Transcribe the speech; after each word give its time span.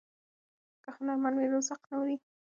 که 0.83 0.89
هنرمند 0.97 1.35
وي 1.37 1.47
نو 1.51 1.59
ذوق 1.67 1.81
نه 1.89 1.95
مري. 1.99 2.15